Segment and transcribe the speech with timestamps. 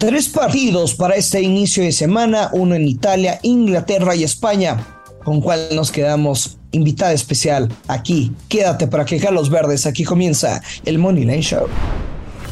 [0.00, 4.82] Tres partidos para este inicio de semana, uno en Italia, Inglaterra y España,
[5.22, 8.32] con cual nos quedamos invitada especial aquí.
[8.48, 11.66] Quédate para que los verdes, aquí comienza el Money Line Show.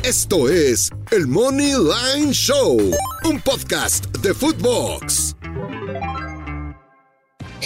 [0.02, 2.76] Esto es el Money Line Show,
[3.24, 5.37] un podcast de Footbox.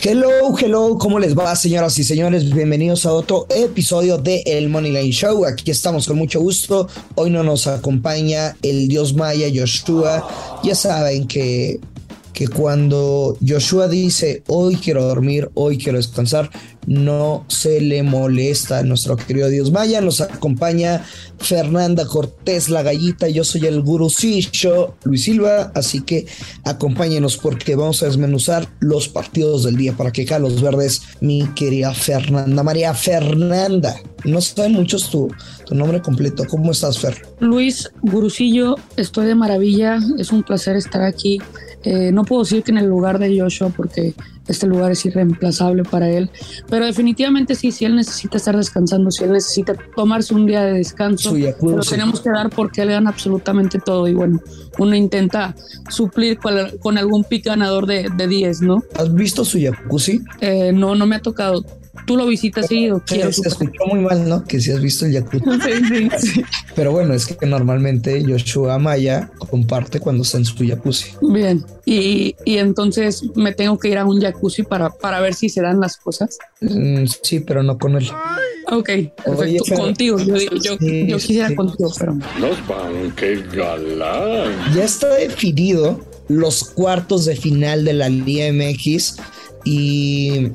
[0.05, 2.53] Hello, hello, ¿cómo les va, señoras y señores?
[2.53, 5.45] Bienvenidos a otro episodio de El Money Line Show.
[5.45, 6.89] Aquí estamos con mucho gusto.
[7.15, 10.29] Hoy no nos acompaña el dios maya Joshua.
[10.65, 11.79] Ya saben que,
[12.33, 16.51] que cuando Joshua dice hoy quiero dormir, hoy quiero descansar,
[16.87, 20.01] no se le molesta a nuestro querido dios maya.
[20.01, 21.05] Nos acompaña
[21.39, 23.29] Fernanda Cortés, la gallita.
[23.29, 25.71] Yo soy el gurucillo, Luis Silva.
[25.75, 26.27] Así que
[26.65, 31.47] acompáñenos porque vamos a desmenuzar los partidos del día para que acá los verdes, mi
[31.55, 33.95] querida Fernanda María Fernanda.
[34.25, 35.29] No saben muchos tu,
[35.67, 36.45] tu nombre completo.
[36.49, 37.21] ¿Cómo estás, Fer?
[37.41, 41.41] Luis Gurusillo, estoy de maravilla, es un placer estar aquí.
[41.85, 44.15] Eh, no puedo decir que en el lugar de Joshua porque
[44.47, 46.31] este lugar es irreemplazable para él,
[46.69, 50.75] pero definitivamente sí, si él necesita estar descansando, si él necesita tomarse un día de
[50.75, 54.41] descanso, lo tenemos que dar porque él gana absolutamente todo y bueno,
[54.79, 55.55] uno intenta
[55.89, 58.83] suplir con, algún pick ganador de, de 10, ¿no?
[58.95, 60.23] ¿Has visto su jacuzzi?
[60.41, 61.65] Eh, no, no me ha tocado.
[62.07, 64.43] Tú lo visitas seguido, quiero Se escuchó muy mal, ¿no?
[64.45, 65.45] Que si has visto el jacuzzi.
[65.63, 66.43] Sí, sí, sí.
[66.75, 71.11] Pero bueno, es que normalmente Joshua Maya comparte cuando está en su jacuzzi.
[71.21, 75.49] Bien, y, y entonces me tengo que ir a un jacuzzi para, para ver si
[75.49, 76.39] se dan las cosas.
[76.61, 78.09] Mm, sí, pero no con él.
[78.71, 79.31] Ok, perfecto.
[79.39, 81.55] Oye, pero- contigo, yo, digo, yo, Sí, yo quisiera sí.
[81.55, 84.53] contigo, pero Los van, qué galán.
[84.75, 89.17] Ya está definido los cuartos de final de la Liga MX
[89.65, 90.49] y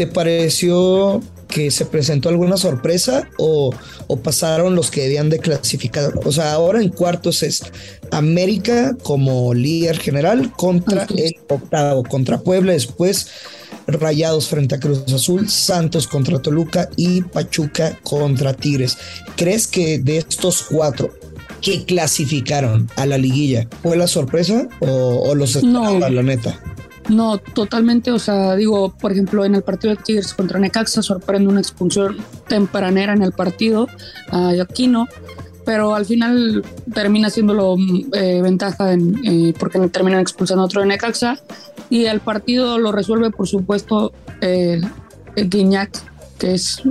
[0.00, 3.70] ¿te pareció que se presentó alguna sorpresa o,
[4.06, 6.18] o pasaron los que debían de clasificar?
[6.24, 7.64] O sea, ahora en cuartos es
[8.10, 13.28] América como líder general contra el octavo, contra Puebla, después
[13.86, 18.96] Rayados frente a Cruz Azul, Santos contra Toluca y Pachuca contra Tigres.
[19.36, 21.12] ¿Crees que de estos cuatro
[21.60, 25.98] que clasificaron a la liguilla fue la sorpresa o, o los No.
[25.98, 26.58] la neta?
[27.10, 28.12] No, totalmente.
[28.12, 32.16] O sea, digo, por ejemplo, en el partido de Tigres contra Necaxa sorprende una expulsión
[32.48, 33.88] tempranera en el partido
[34.30, 35.08] a Aquino,
[35.64, 37.76] pero al final termina siéndolo
[38.12, 41.38] eh, ventaja en, eh, porque terminan expulsando a otro de Necaxa
[41.90, 44.80] y el partido lo resuelve, por supuesto, eh,
[45.36, 45.90] Guiñac,
[46.40, 46.82] que es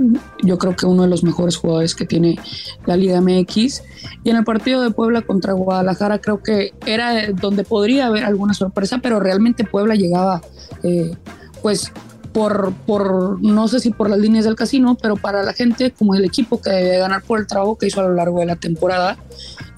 [0.42, 2.38] yo creo que uno de los mejores jugadores que tiene
[2.86, 3.82] la Liga MX.
[4.24, 8.54] Y en el partido de Puebla contra Guadalajara creo que era donde podría haber alguna
[8.54, 10.40] sorpresa, pero realmente Puebla llegaba
[10.82, 11.14] eh,
[11.60, 11.92] pues
[12.32, 16.14] por, por, no sé si por las líneas del casino, pero para la gente como
[16.14, 18.56] el equipo que debe ganar por el trabajo que hizo a lo largo de la
[18.56, 19.18] temporada,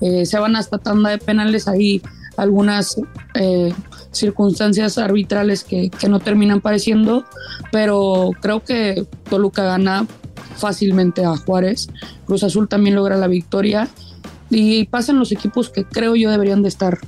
[0.03, 2.03] eh, se van hasta tanda de penales ahí
[2.37, 3.01] algunas
[3.35, 3.73] eh,
[4.13, 7.25] circunstancias arbitrales que, que no terminan pareciendo,
[7.71, 10.07] pero creo que Toluca gana
[10.57, 11.89] fácilmente a Juárez,
[12.27, 13.89] Cruz Azul también logra la victoria
[14.51, 16.99] y pasan los equipos que creo yo deberían de estar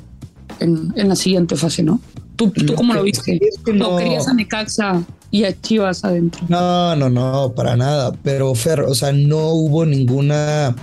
[0.60, 2.00] en, en la siguiente fase, ¿no?
[2.36, 3.38] ¿Tú, tú cómo lo viste?
[3.40, 3.96] es que ¿No no.
[3.96, 6.44] querías a Necaxa y a Chivas adentro?
[6.48, 8.12] No, no, no, para nada.
[8.24, 10.74] Pero Fer, o sea, no hubo ninguna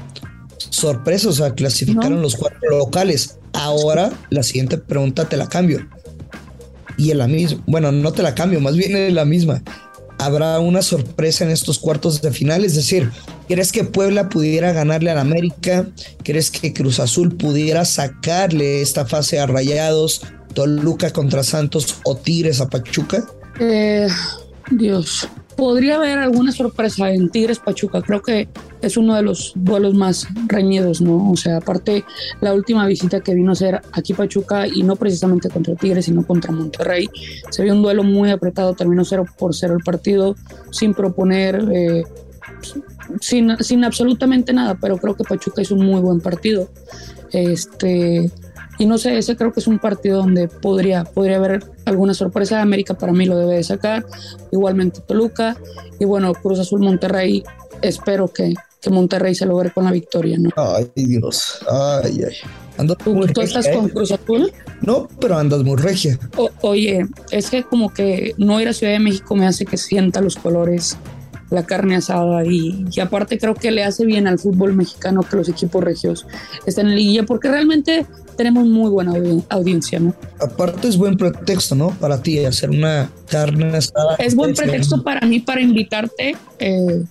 [0.70, 1.28] sorpresa.
[1.30, 2.22] O sea, clasificaron No.
[2.22, 3.38] los cuatro locales.
[3.54, 5.86] Ahora la siguiente pregunta te la cambio.
[7.02, 9.64] Y en la misma, bueno, no te la cambio, más bien es la misma.
[10.20, 12.64] ¿Habrá una sorpresa en estos cuartos de final?
[12.64, 13.10] Es decir,
[13.48, 15.88] ¿crees que Puebla pudiera ganarle al América?
[16.24, 20.22] ¿Crees que Cruz Azul pudiera sacarle esta fase a Rayados,
[20.54, 23.26] Toluca contra Santos o Tigres a Pachuca?
[23.60, 24.08] Eh,
[24.70, 25.28] Dios.
[25.62, 28.02] Podría haber alguna sorpresa en Tigres Pachuca.
[28.02, 28.50] Creo que
[28.82, 31.30] es uno de los duelos más reñidos, ¿no?
[31.30, 32.04] O sea, aparte,
[32.40, 36.26] la última visita que vino a ser aquí Pachuca y no precisamente contra Tigres, sino
[36.26, 37.08] contra Monterrey,
[37.52, 38.74] se vio un duelo muy apretado.
[38.74, 40.36] Terminó 0 por 0 el partido,
[40.72, 42.06] sin proponer, eh,
[43.20, 46.70] sin, sin absolutamente nada, pero creo que Pachuca hizo un muy buen partido.
[47.32, 48.32] Este.
[48.82, 52.64] Y no sé, ese creo que es un partido donde podría, podría haber alguna sorpresa.
[52.64, 54.04] América para mí lo debe de sacar.
[54.52, 55.56] Igualmente Toluca.
[56.00, 57.44] Y bueno, Cruz Azul Monterrey.
[57.84, 60.50] Espero que, que Monterrey se logre con la victoria, ¿no?
[60.56, 61.60] Ay, Dios.
[61.70, 62.36] Ay, ay.
[62.80, 63.90] Andas ¿Tú, muy tú estás con ¿eh?
[63.92, 64.52] Cruz Azul?
[64.82, 66.18] No, pero andas muy regia.
[66.38, 69.78] O- oye, es que como que no ir a Ciudad de México me hace que
[69.78, 70.98] sienta los colores,
[71.52, 75.36] la carne asada y, y aparte creo que le hace bien al fútbol mexicano que
[75.36, 76.26] los equipos regios
[76.66, 78.06] estén en liguilla porque realmente
[78.42, 80.16] tenemos muy buena audi- audiencia, ¿no?
[80.40, 81.90] Aparte es buen pretexto, ¿no?
[81.92, 84.16] Para ti hacer una carne asada.
[84.18, 87.04] Es buen pretexto para mí para invitarte eh,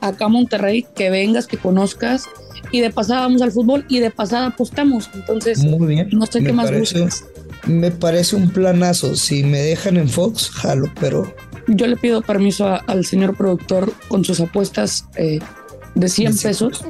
[0.00, 2.24] acá a Monterrey, que vengas, que conozcas
[2.72, 5.08] y de pasada vamos al fútbol y de pasada apostamos.
[5.14, 6.08] Entonces, Muy bien.
[6.12, 7.24] no sé Me qué más parece- buscas.
[7.66, 9.14] Me parece un planazo.
[9.14, 11.32] Si me dejan en Fox, jalo, pero
[11.68, 15.38] Yo le pido permiso a- al señor productor con sus apuestas eh,
[15.94, 16.84] de 100 pesos.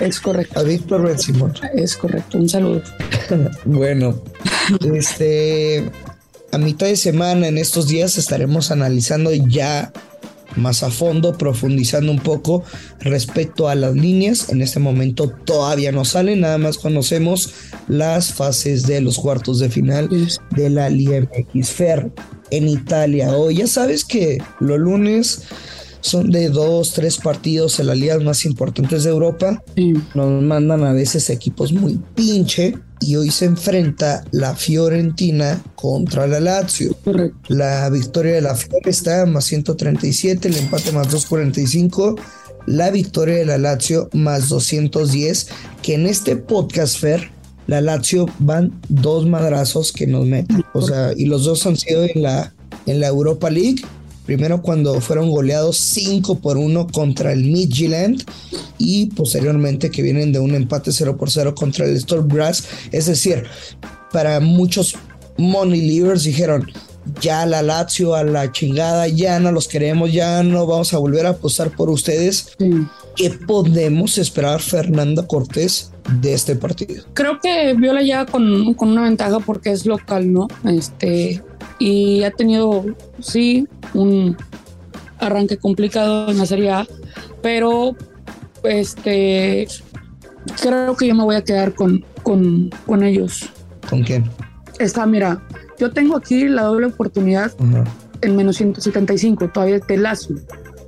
[0.00, 1.54] Es correcto, a Víctor Ben Simón.
[1.74, 2.38] es correcto.
[2.38, 2.82] Un saludo.
[3.64, 4.22] Bueno,
[4.94, 5.90] este
[6.52, 9.92] a mitad de semana en estos días estaremos analizando ya
[10.56, 12.62] más a fondo, profundizando un poco
[13.00, 14.50] respecto a las líneas.
[14.50, 17.54] En este momento todavía no salen, nada más conocemos
[17.88, 20.08] las fases de los cuartos de final
[20.50, 22.12] de la Liga MX Fer
[22.50, 23.32] en Italia.
[23.32, 25.42] Hoy ya sabes que los lunes
[26.04, 29.62] son de dos, tres partidos en las ligas más importantes de Europa.
[29.74, 29.94] Sí.
[30.14, 36.40] Nos mandan a veces equipos muy pinche y hoy se enfrenta la Fiorentina contra la
[36.40, 36.94] Lazio.
[37.02, 37.38] Correcto.
[37.48, 42.16] La victoria de la Fiore está más 137, el empate más 245,
[42.66, 45.48] la victoria de la Lazio más 210,
[45.80, 47.30] que en este podcast Fer,
[47.66, 50.64] la Lazio van dos madrazos que nos meten.
[50.74, 52.54] O sea, y los dos han sido en la,
[52.84, 53.82] en la Europa League.
[54.26, 58.24] Primero cuando fueron goleados 5 por 1 contra el Midtjylland
[58.78, 62.64] y posteriormente que vienen de un empate 0 por 0 contra el Storm Grass.
[62.90, 63.44] Es decir,
[64.12, 64.94] para muchos
[65.36, 66.66] money leavers dijeron,
[67.20, 71.26] ya la Lazio a la chingada, ya no los queremos, ya no vamos a volver
[71.26, 72.54] a apostar por ustedes.
[72.58, 72.70] Sí.
[73.16, 77.04] ¿Qué podemos esperar Fernanda Cortés de este partido?
[77.14, 80.48] Creo que Viola ya con, con una ventaja porque es local, ¿no?
[80.64, 81.42] Este,
[81.78, 82.84] y ha tenido,
[83.20, 84.36] sí, un
[85.18, 86.86] arranque complicado en la Serie A,
[87.42, 87.96] pero
[88.62, 89.66] este,
[90.60, 93.48] creo que yo me voy a quedar con, con, con ellos.
[93.88, 94.24] ¿Con quién?
[94.78, 95.42] Está, mira,
[95.78, 97.84] yo tengo aquí la doble oportunidad Ajá.
[98.22, 100.36] en menos 175, todavía de Lazio.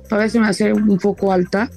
[0.09, 1.69] Todavía se me hace un poco alta,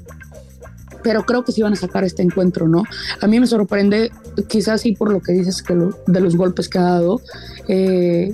[1.03, 2.85] pero creo que sí van a sacar este encuentro, ¿no?
[3.21, 4.11] A mí me sorprende,
[4.49, 7.21] quizás sí por lo que dices que lo- de los golpes que ha dado,
[7.69, 8.33] eh,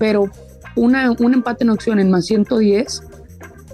[0.00, 0.30] pero
[0.76, 3.02] una, un empate en opción en más 110,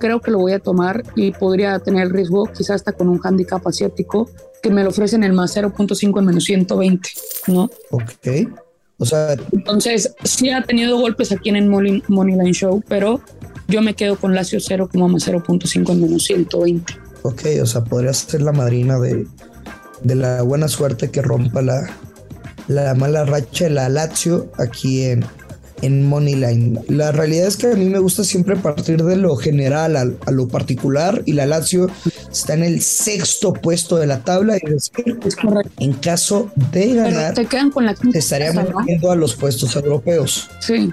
[0.01, 3.65] creo que lo voy a tomar y podría tener riesgo, quizás hasta con un handicap
[3.67, 4.29] asiático,
[4.61, 7.09] que me lo ofrecen el más 0.5 en menos 120,
[7.47, 7.71] ¿no?
[7.93, 8.51] Ok.
[8.99, 13.21] O sea, Entonces, sí ha tenido golpes aquí en el Money, Moneyline Show, pero
[13.69, 16.93] yo me quedo con Lazio 0 como más 0.5 en menos 120.
[17.23, 19.27] ok, o sea, podría ser la madrina de,
[20.03, 21.89] de la buena suerte que rompa la,
[22.67, 25.25] la mala racha de la Lazio aquí en,
[25.83, 26.81] en Moneyline.
[26.89, 30.31] La realidad es que a mí me gusta siempre partir de lo general a, a
[30.31, 31.91] lo particular y la Lazio
[32.31, 35.73] está en el sexto puesto de la tabla y decir, Es correcto.
[35.79, 39.75] en caso de Pero ganar te quedan con la se estaría metiendo a los puestos
[39.77, 40.49] europeos.
[40.61, 40.93] Sí,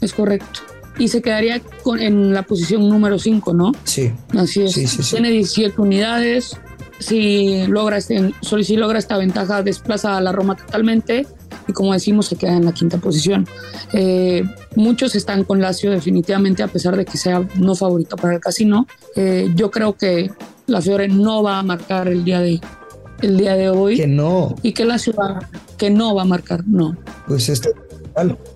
[0.00, 0.60] es correcto.
[0.98, 3.72] Y se quedaría con, en la posición número 5, ¿no?
[3.84, 4.72] Sí, Así es.
[4.72, 5.12] Sí, sí, sí.
[5.12, 6.56] Tiene 17 unidades.
[6.98, 11.24] Si logra, este, solo si logra esta ventaja, desplaza a la Roma totalmente.
[11.68, 13.46] Y como decimos, se queda en la quinta posición.
[13.92, 14.42] Eh,
[14.74, 18.86] muchos están con Lazio, definitivamente, a pesar de que sea no favorito para el casino.
[19.14, 20.30] Eh, yo creo que
[20.66, 22.60] la Fiore no va a marcar el día de,
[23.20, 23.96] el día de hoy.
[23.96, 25.46] que no, Y que Lazio va,
[25.76, 26.96] que no va a marcar, no.
[27.26, 27.70] pues este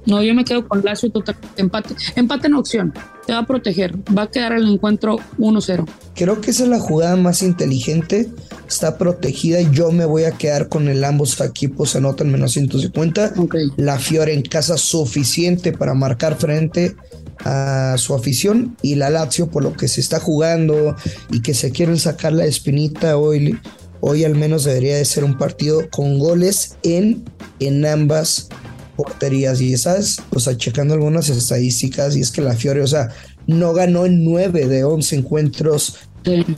[0.06, 1.94] No, yo me quedo con Lazio total empate.
[2.16, 2.94] Empate en opción.
[3.26, 3.94] Te va a proteger.
[4.16, 5.86] Va a quedar el encuentro 1-0.
[6.14, 8.28] Creo que esa es la jugada más inteligente.
[8.68, 9.60] Está protegida.
[9.60, 13.34] Yo me voy a quedar con el ambos equipos anotan menos 150.
[13.36, 13.56] Ok.
[13.76, 16.96] La Fiore en casa suficiente para marcar frente
[17.44, 20.94] a su afición y la Lazio por lo que se está jugando
[21.30, 23.58] y que se quieren sacar la espinita hoy.
[24.00, 27.24] Hoy al menos debería de ser un partido con goles en,
[27.60, 28.48] en ambas
[28.96, 29.60] porterías.
[29.60, 33.10] Y sabes, o sea, checando algunas estadísticas, y es que la Fiore, o sea,
[33.46, 35.96] no ganó en 9 de 11 encuentros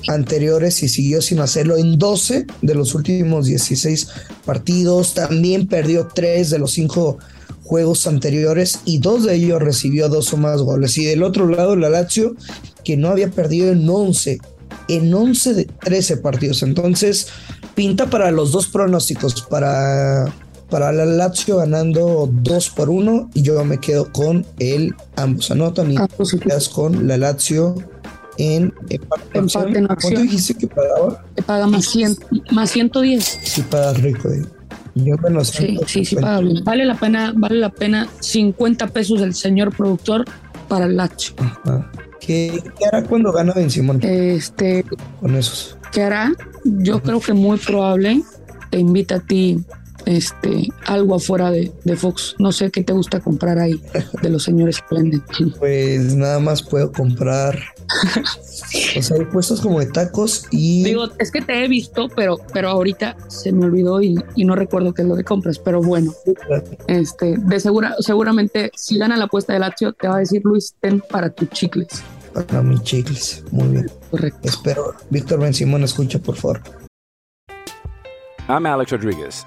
[0.09, 4.09] anteriores y siguió sin hacerlo en 12 de los últimos 16
[4.45, 5.15] partidos.
[5.15, 7.19] También perdió 3 de los 5
[7.63, 10.97] juegos anteriores y dos de ellos recibió dos o más goles.
[10.99, 12.37] Y del otro lado, la Lazio,
[12.85, 14.39] que no había perdido en 11,
[14.89, 16.63] en 11 de 13 partidos.
[16.63, 17.29] Entonces,
[17.75, 20.33] pinta para los dos pronósticos, para,
[20.75, 25.93] para la Lazio ganando 2 por 1 y yo me quedo con el ambos anotan
[25.93, 27.77] y Ah, pues quedas con la Lazio
[28.39, 29.87] en empate, en acción.
[29.87, 31.25] ¿Cuánto dijiste que pagaba?
[31.37, 32.17] Te paga más, 100,
[32.51, 33.39] más 110.
[33.45, 34.29] Sí, pagas rico.
[34.31, 34.45] eh.
[34.97, 36.65] Yo me lo Sí, sí, sí, paga bien.
[36.65, 40.25] Vale la pena, vale la pena 50 pesos el señor productor
[40.67, 41.37] para el Lazio.
[41.39, 41.89] Ajá.
[42.19, 44.85] ¿Qué, qué hará cuando gana Ben Simón Este,
[45.21, 45.79] con esos?
[45.93, 46.33] ¿qué hará?
[46.65, 48.25] Yo creo que muy probable
[48.71, 49.63] te invita a ti
[50.07, 52.35] este algo afuera de, de Fox.
[52.39, 53.81] No sé qué te gusta comprar ahí
[54.23, 55.21] de los señores Splendid.
[55.59, 57.59] Pues nada más puedo comprar.
[58.99, 60.85] o sea, hay puestos como de tacos y.
[60.85, 64.55] Digo, es que te he visto, pero, pero ahorita se me olvidó y, y no
[64.55, 65.59] recuerdo qué es lo que compras.
[65.59, 66.13] Pero bueno,
[66.87, 70.75] este, de segura, seguramente si gana la apuesta de Lazio, te va a decir Luis,
[70.81, 72.03] ten para tus chicles.
[72.33, 73.45] Para mis chicles.
[73.53, 73.91] Muy bien.
[74.11, 74.41] Correcto.
[74.43, 74.95] Espero.
[75.11, 76.61] Víctor Ben Simón, escucha, por favor.
[78.49, 79.47] I'm Alex Rodriguez.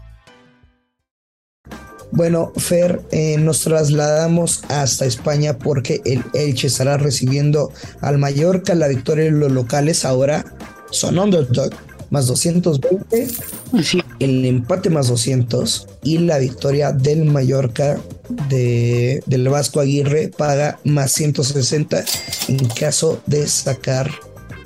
[2.11, 8.75] Bueno, Fer, eh, nos trasladamos hasta España porque el Elche estará recibiendo al Mallorca.
[8.75, 10.45] La victoria de los locales ahora
[10.89, 11.71] son underdog,
[12.09, 13.27] más 220.
[13.73, 14.01] Así.
[14.19, 17.97] el empate más 200 y la victoria del Mallorca
[18.49, 22.03] de, del Vasco Aguirre paga más 160
[22.49, 24.11] en caso de sacar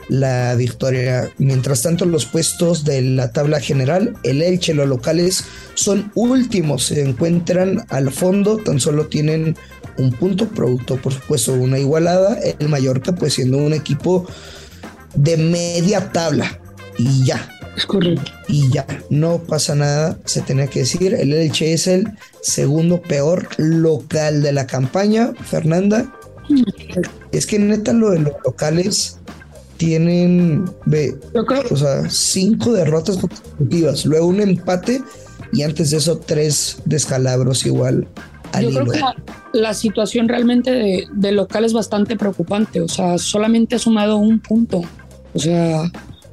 [0.09, 1.29] la victoria.
[1.37, 7.01] Mientras tanto, los puestos de la tabla general, el Elche, los locales son últimos, se
[7.01, 9.55] encuentran al fondo, tan solo tienen
[9.97, 12.37] un punto, producto por supuesto una igualada.
[12.59, 14.27] El Mallorca, pues siendo un equipo
[15.15, 16.59] de media tabla
[16.97, 18.31] y ya, Es correcto.
[18.47, 22.05] y ya, no pasa nada, se tenía que decir, el Elche es el
[22.41, 26.13] segundo peor local de la campaña, Fernanda.
[27.31, 29.19] Es que neta lo de los locales
[29.77, 31.15] tienen, ve,
[31.71, 35.01] o sea, cinco derrotas consecutivas, luego un empate
[35.51, 38.07] y antes de eso tres descalabros igual
[38.53, 39.15] al Yo creo que la,
[39.53, 42.79] la situación realmente de, de local es bastante preocupante.
[42.81, 44.81] O sea, solamente ha sumado un punto.
[45.33, 45.91] O sea,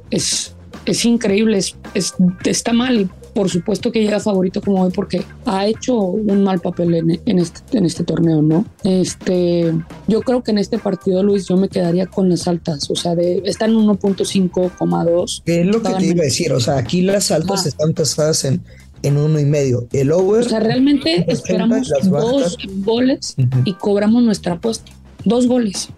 [0.09, 0.53] es,
[0.85, 2.13] es increíble, es, es-
[2.45, 3.09] está mal.
[3.33, 7.39] Por supuesto que llega favorito como hoy porque ha hecho un mal papel en, en
[7.39, 8.65] este, en este torneo, ¿no?
[8.83, 9.73] Este,
[10.07, 12.89] yo creo que en este partido, Luis, yo me quedaría con las altas.
[12.91, 15.41] O sea, de, está en 1.5,2.
[15.45, 16.53] ¿Qué es lo que te iba a decir?
[16.53, 17.69] O sea, aquí las altas Ah.
[17.69, 18.61] están tasadas en,
[19.01, 19.87] en uno y medio.
[19.91, 20.45] El over.
[20.45, 23.35] O sea, realmente esperamos dos goles
[23.65, 24.91] y cobramos nuestra apuesta.
[25.25, 25.89] Dos goles.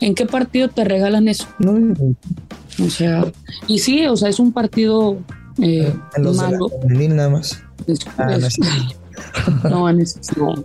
[0.00, 1.46] ¿En qué partido te regalan eso?
[1.58, 1.94] No,
[2.84, 3.24] O sea,
[3.66, 5.16] y sí, o sea, es un partido
[5.60, 6.68] eh, en los de la malo.
[6.82, 7.62] femenil nada más.
[7.86, 8.58] Es- Ah, no, es-
[10.36, 10.64] no, no,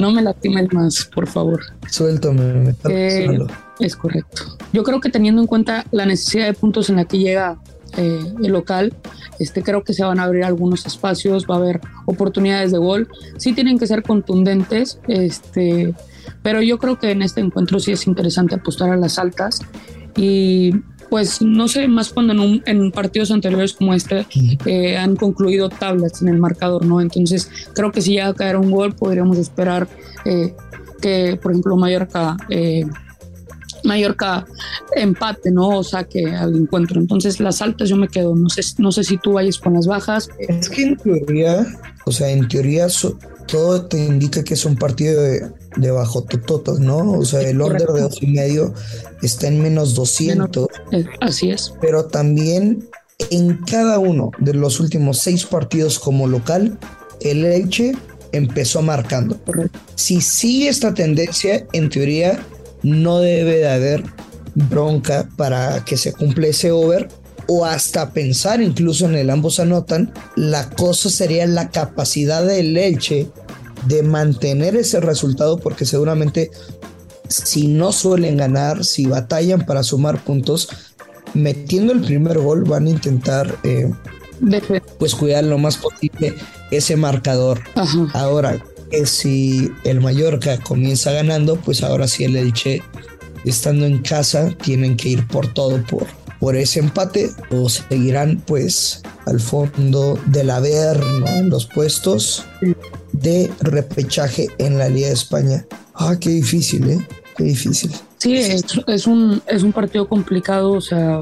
[0.00, 1.60] no me lastimes más, por favor.
[1.90, 3.38] Suéltame, me está Eh.
[3.80, 4.56] Es correcto.
[4.72, 7.58] Yo creo que teniendo en cuenta la necesidad de puntos en la que llega
[7.96, 8.94] eh, el local,
[9.38, 13.08] este, creo que se van a abrir algunos espacios, va a haber oportunidades de gol.
[13.36, 15.94] Sí tienen que ser contundentes, este,
[16.42, 19.60] pero yo creo que en este encuentro sí es interesante apostar a las altas
[20.16, 20.72] y
[21.12, 24.26] pues no sé, más cuando en, un- en partidos anteriores como este
[24.64, 27.02] eh, han concluido tablas en el marcador, ¿no?
[27.02, 29.86] Entonces creo que si llega a caer un gol podríamos esperar
[30.24, 30.54] eh,
[31.02, 32.38] que, por ejemplo, Mallorca...
[32.48, 32.86] eh,
[33.84, 34.46] Mallorca
[34.96, 35.68] empate, ¿no?
[35.80, 37.00] O saque al encuentro.
[37.00, 38.34] Entonces, las altas yo me quedo.
[38.36, 40.30] No sé, no sé si tú vayas con las bajas.
[40.38, 41.66] Es que en teoría,
[42.06, 46.22] o sea, en teoría so- todo te indica que es un partido de, de bajo
[46.22, 47.12] tototas, ¿no?
[47.12, 48.08] O sea, el under de Correcto.
[48.08, 48.74] dos y medio
[49.22, 51.72] está en menos 200, Eh, así es.
[51.80, 52.88] pero también
[53.30, 56.78] en cada uno de los últimos seis partidos como local,
[57.20, 57.92] el Elche
[58.32, 59.36] empezó marcando.
[59.44, 59.78] Correcto.
[59.94, 62.38] Si sigue esta tendencia, en teoría
[62.82, 64.02] no debe de haber
[64.54, 67.08] bronca para que se cumpla ese over
[67.46, 70.12] o hasta pensar incluso en el ambos anotan.
[70.36, 73.28] La cosa sería la capacidad del Elche
[73.86, 76.50] de mantener ese resultado porque seguramente
[77.28, 80.68] si no suelen ganar, si batallan para sumar puntos,
[81.34, 83.90] metiendo el primer gol van a intentar eh,
[84.98, 86.34] pues cuidar lo más posible
[86.70, 87.60] ese marcador.
[87.74, 88.08] Ajá.
[88.12, 92.82] Ahora que si el Mallorca comienza ganando, pues ahora sí el Elche,
[93.44, 96.06] estando en casa, tienen que ir por todo por,
[96.42, 102.44] por ese empate o seguirán pues al fondo del Averno en los puestos
[103.12, 105.64] de repechaje en la Liga de España.
[105.94, 107.06] Ah, qué difícil, ¿eh?
[107.36, 107.92] Qué difícil.
[108.18, 111.20] Sí, es, un, es un partido complicado, o sea,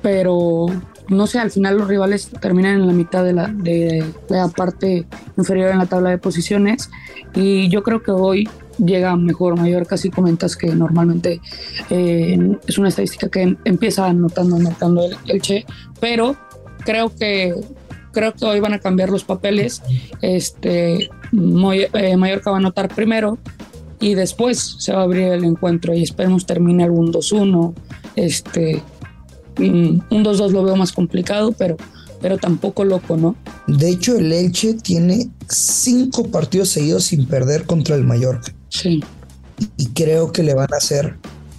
[0.00, 0.68] pero
[1.06, 5.04] no sé, al final los rivales terminan en la mitad de la, de la parte
[5.36, 6.88] inferior en la tabla de posiciones
[7.34, 8.48] y yo creo que hoy
[8.78, 11.40] llega mejor Mallorca, si comentas que normalmente
[11.90, 15.64] eh, es una estadística que empieza anotando, anotando el, el, Che,
[16.00, 16.36] pero
[16.84, 17.54] creo que
[18.12, 19.82] creo que hoy van a cambiar los papeles.
[20.20, 23.38] Este eh, Mallorca va a anotar primero
[24.00, 27.72] y después se va a abrir el encuentro y esperemos termine algún 2-1.
[28.16, 28.82] Este,
[29.58, 31.76] un 2-2 lo veo más complicado, pero,
[32.20, 33.36] pero tampoco loco, ¿no?
[33.66, 38.52] De hecho, el Elche tiene cinco partidos seguidos sin perder contra el Mallorca.
[38.72, 39.04] Sí.
[39.76, 41.16] Y creo que le van a hacer,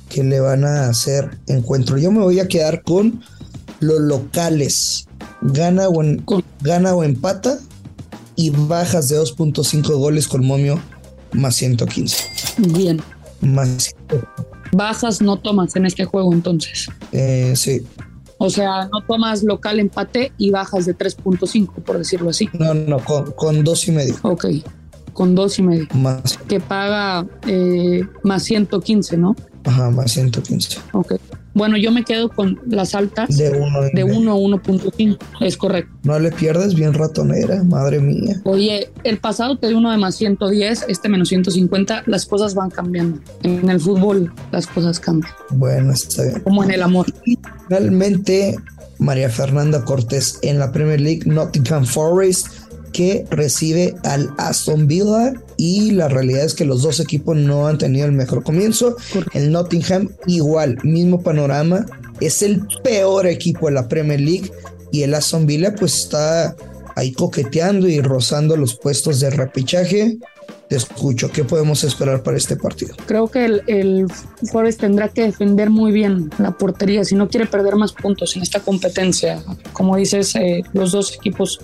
[0.10, 1.98] que le van a hacer encuentro.
[1.98, 3.22] Yo me voy a quedar con
[3.80, 5.08] los locales.
[5.42, 6.26] Gana o, en,
[6.62, 7.60] gana o empata
[8.36, 10.80] y bajas de 2.5 goles con momio
[11.34, 12.18] más 115.
[12.58, 13.02] Bien.
[13.42, 13.94] Más
[14.72, 16.88] Bajas no tomas en este juego entonces.
[17.12, 17.86] Eh, sí.
[18.40, 22.50] O sea, no tomas local empate y bajas de 3.5, por decirlo así.
[22.54, 24.16] No, no, con, con dos y medio.
[24.24, 24.46] Ok,
[25.14, 25.88] con dos y medio.
[25.94, 26.38] Más.
[26.48, 29.36] Que paga eh, más 115, ¿no?
[29.66, 30.80] Ajá, más 115.
[30.92, 31.14] Ok.
[31.56, 35.94] Bueno, yo me quedo con las altas de 1 de 1 a 1.5, es correcto.
[36.04, 38.42] No le pierdes bien ratonera, madre mía.
[38.44, 42.72] Oye, el pasado te dio uno de más 110, este menos 150, las cosas van
[42.72, 43.20] cambiando.
[43.44, 45.32] En el fútbol las cosas cambian.
[45.52, 46.40] Bueno, está bien.
[46.42, 47.06] Como en el amor.
[47.24, 48.56] Y finalmente,
[48.98, 52.48] María Fernanda Cortés en la Premier League, Nottingham Forest
[52.94, 57.78] que recibe al Aston Villa y la realidad es que los dos equipos no han
[57.78, 58.96] tenido el mejor comienzo.
[59.34, 61.86] El Nottingham igual, mismo panorama,
[62.22, 64.52] es el peor equipo de la Premier League
[64.92, 66.56] y el Aston Villa pues está
[66.96, 70.18] ahí coqueteando y rozando los puestos de repechaje.
[70.70, 72.96] Te escucho, ¿qué podemos esperar para este partido?
[73.06, 74.08] Creo que el, el
[74.52, 78.44] Forest tendrá que defender muy bien la portería si no quiere perder más puntos en
[78.44, 79.44] esta competencia.
[79.74, 81.60] Como dices, eh, los dos equipos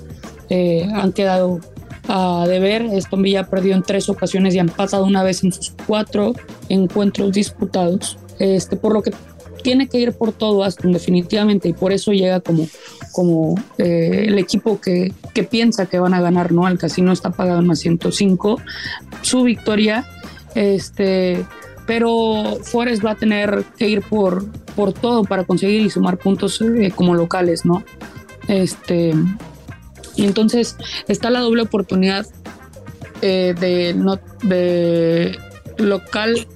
[0.50, 1.60] eh, han quedado
[2.08, 2.88] a deber.
[2.96, 6.34] Aston Villa perdió en tres ocasiones y han pasado una vez en sus cuatro
[6.68, 8.18] encuentros disputados.
[8.40, 9.12] Este, por lo que
[9.62, 12.68] tiene que ir por todo Aston definitivamente y por eso llega como,
[13.12, 16.68] como eh, el equipo que, que, piensa que van a ganar, ¿no?
[16.68, 18.62] El casino está pagado en más 105.
[19.22, 20.06] Su victoria,
[20.56, 21.46] este,
[21.86, 26.62] pero Forest va a tener que ir por, por todo para conseguir y sumar puntos
[26.62, 27.84] eh, como locales, ¿no?
[28.48, 29.14] Este,
[30.16, 30.76] y entonces
[31.08, 32.26] está la doble oportunidad
[33.22, 35.38] eh, de, no, de
[35.78, 36.48] local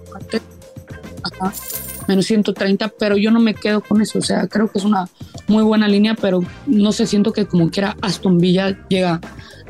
[1.24, 1.54] ajá,
[2.08, 4.20] menos 130, pero yo no me quedo con eso.
[4.20, 5.10] O sea, creo que es una
[5.48, 9.20] muy buena línea, pero no sé, siento que como quiera Aston Villa llega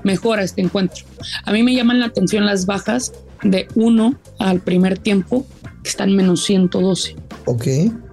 [0.03, 1.05] mejor a este encuentro.
[1.45, 5.45] A mí me llaman la atención las bajas de 1 al primer tiempo,
[5.83, 7.15] que están menos 112.
[7.45, 7.67] Ok.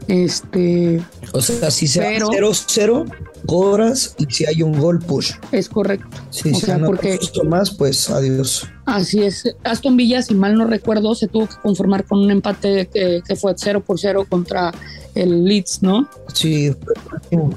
[0.08, 1.00] Este.
[1.32, 3.12] O sea, si se 0-0,
[3.50, 5.32] cobras y si hay un gol, push.
[5.50, 6.16] Es correcto.
[6.30, 8.68] Si se sea, porque más, pues adiós.
[8.86, 9.42] Así es.
[9.64, 13.34] Aston Villa, si mal no recuerdo, se tuvo que conformar con un empate que, que
[13.34, 14.72] fue 0 por 0 contra
[15.16, 16.08] el Leeds, ¿no?
[16.32, 16.72] Sí,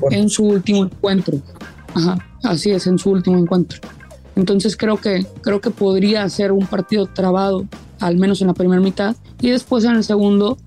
[0.10, 1.38] en su último encuentro.
[1.94, 3.80] Ajá, así es, en su último encuentro.
[4.36, 7.68] Entonces creo que, creo que podría ser un partido trabado,
[8.00, 10.58] al menos en la primera mitad, y después en el segundo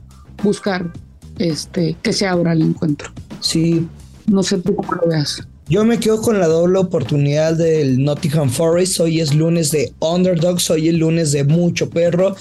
[0.44, 0.92] buscar
[1.38, 3.10] este, que se abra el encuentro.
[3.40, 3.88] Sí.
[4.26, 5.46] No sé tú cómo lo veas.
[5.68, 9.00] Yo me quedo con la doble oportunidad del Nottingham Forest.
[9.00, 12.36] Hoy es lunes de underdogs, hoy es lunes de mucho perro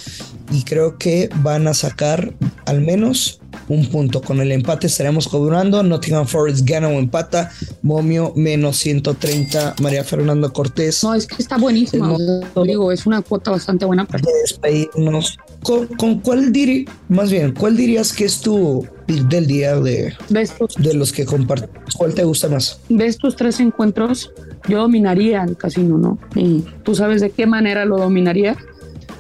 [0.51, 2.33] y creo que van a sacar
[2.65, 4.21] al menos un punto.
[4.21, 5.81] Con el empate estaremos cobrando.
[5.83, 7.51] Nottingham Forest gana o empata.
[7.81, 9.75] Momio menos 130.
[9.81, 11.03] María Fernanda Cortés.
[11.03, 12.17] No, es que está buenísimo.
[12.63, 14.05] Digo, es una cuota bastante buena.
[14.05, 15.37] Para despedirnos.
[15.61, 20.41] ¿Con, con cuál dirías, más bien, cuál dirías que es tu del día de, de,
[20.41, 21.69] estos, de los que compartes?
[21.97, 22.79] ¿Cuál te gusta más?
[22.87, 24.31] De estos tres encuentros,
[24.67, 26.19] yo dominaría el casino, ¿no?
[26.35, 28.55] Y tú sabes de qué manera lo dominaría.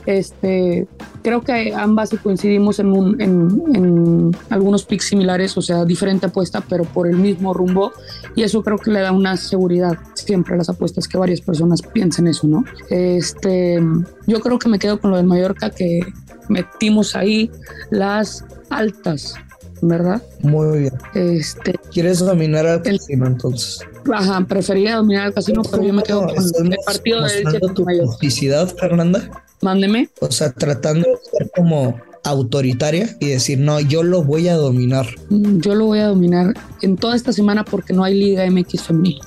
[0.05, 0.87] Este,
[1.23, 6.61] creo que ambas coincidimos en, un, en, en, algunos picks similares, o sea, diferente apuesta,
[6.61, 7.91] pero por el mismo rumbo.
[8.35, 11.81] Y eso creo que le da una seguridad siempre a las apuestas que varias personas
[11.81, 12.63] piensen eso, ¿no?
[12.89, 13.81] Este,
[14.27, 16.01] yo creo que me quedo con lo del Mallorca, que
[16.49, 17.49] metimos ahí
[17.89, 19.35] las altas,
[19.81, 20.21] ¿verdad?
[20.41, 20.93] Muy bien.
[21.13, 23.79] Este, ¿Quieres dominar al casino entonces?
[24.13, 27.85] Ajá, prefería dominar al casino, pero yo me quedo con el partido de Elche tu
[27.85, 29.29] publicidad, Fernanda?
[29.65, 30.09] Mándeme.
[30.21, 35.07] O sea, tratando de ser como autoritaria y decir, no, yo lo voy a dominar.
[35.29, 39.19] Yo lo voy a dominar en toda esta semana porque no hay Liga MX femenil.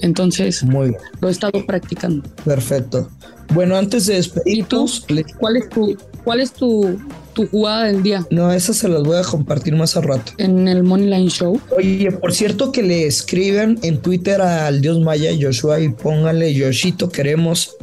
[0.00, 1.00] Entonces, Muy bien.
[1.20, 2.22] lo he estado practicando.
[2.42, 3.10] Perfecto.
[3.52, 5.24] Bueno, antes de despedirnos, ¿Y tú?
[5.38, 6.98] ¿Cuál es tu, cuál es tu
[7.32, 8.26] tu jugada del día.
[8.30, 10.32] No, esas se las voy a compartir más a rato.
[10.38, 11.60] En el Moneyline Show.
[11.76, 17.08] Oye, por cierto que le escriban en Twitter al Dios Maya Joshua y póngale Yoshito
[17.10, 17.76] queremos.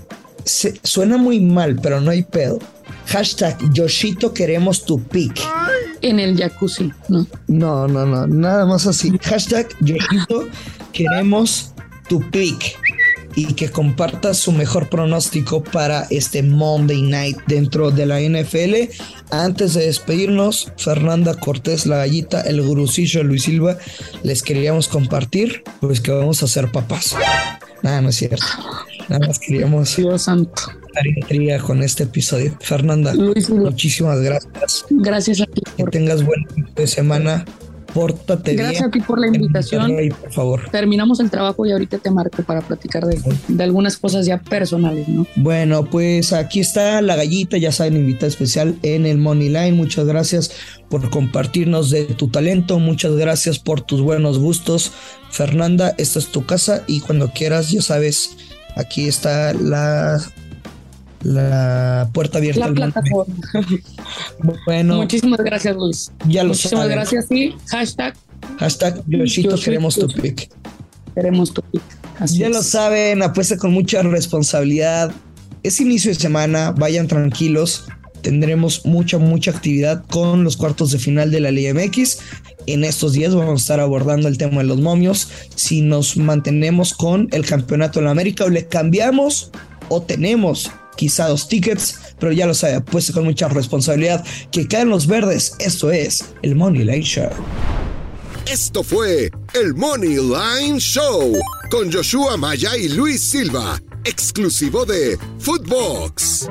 [0.46, 2.60] Suena muy mal, pero no hay pedo.
[3.08, 5.40] Hashtag Yoshito queremos tu pick.
[6.02, 7.26] En el jacuzzi, ¿no?
[7.48, 9.12] No, no, no, nada más así.
[9.22, 10.48] Hashtag Yoshito
[10.94, 11.74] queremos
[12.08, 12.78] tu pick
[13.36, 18.92] y que comparta su mejor pronóstico para este Monday Night dentro de la NFL.
[19.32, 23.78] Antes de despedirnos, Fernanda Cortés, la gallita, el gurucillo Luis Silva,
[24.24, 27.16] les queríamos compartir, pues que vamos a ser papás.
[27.82, 28.46] Nada, no es cierto.
[29.10, 30.62] Nada más queríamos Dios santo.
[31.16, 32.56] intriga con este episodio.
[32.62, 34.86] Fernanda, muchísimas gracias.
[34.90, 35.62] Gracias a ti.
[35.78, 37.46] Que tengas buen fin de semana.
[37.94, 39.92] Pórtate Gracias a ti por la invitación.
[40.22, 40.70] por favor.
[40.72, 45.08] Terminamos el trabajo y ahorita te marco para platicar de, de, algunas cosas ya personales,
[45.08, 45.26] ¿no?
[45.36, 49.72] Bueno, pues aquí está la gallita, ya saben, invitada especial en el Money Line.
[49.72, 50.52] Muchas gracias
[50.90, 52.78] por compartirnos de tu talento.
[52.78, 54.92] Muchas gracias por tus buenos gustos.
[55.32, 58.38] Fernanda, esta es tu casa y cuando quieras, ya sabes,
[58.76, 60.20] aquí está la
[61.22, 62.68] la puerta abierta.
[62.68, 63.36] La plataforma.
[64.66, 64.98] Bueno.
[64.98, 66.12] Muchísimas gracias, Luis.
[66.28, 68.16] Ya lo Muchísimas gracias y hashtag.
[68.58, 70.50] Hashtag Yoshito, queremos tu pick.
[71.14, 71.82] Queremos tu pick.
[72.28, 75.12] ya lo saben, apuesta con mucha responsabilidad.
[75.64, 77.86] Es inicio de semana, vayan tranquilos.
[78.22, 82.20] Tendremos mucha, mucha actividad con los cuartos de final de la Liga MX.
[82.68, 85.30] En estos días vamos a estar abordando el tema de los momios.
[85.56, 89.52] Si nos mantenemos con el campeonato en la América o le cambiamos
[89.90, 94.90] o tenemos quizá dos tickets, pero ya lo sabe, pues con mucha responsabilidad que caen
[94.90, 95.54] los verdes.
[95.60, 97.30] Esto es el Money Line Show.
[98.46, 101.34] Esto fue el Money Line Show
[101.70, 106.48] con Joshua Maya y Luis Silva, exclusivo de Footbox.